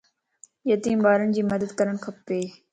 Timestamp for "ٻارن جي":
1.05-1.45